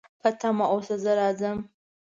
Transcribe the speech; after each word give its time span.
په 0.21 0.29
تمه 0.39 0.65
اوسه، 0.73 0.95
زه 1.03 1.11
راځم 1.19 1.57